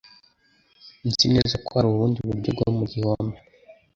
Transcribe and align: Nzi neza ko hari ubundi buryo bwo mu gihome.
Nzi 1.09 1.25
neza 1.35 1.55
ko 1.63 1.69
hari 1.75 1.87
ubundi 1.89 2.17
buryo 2.27 2.49
bwo 2.55 2.69
mu 2.77 2.83
gihome. 2.91 3.35